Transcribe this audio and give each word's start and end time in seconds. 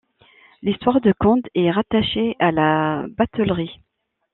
L'histoire 0.63 0.99
de 0.99 1.11
Condes 1.19 1.47
est 1.53 1.69
rattachée 1.69 2.35
à 2.39 2.51
la 2.51 3.05
batellerie. 3.19 3.81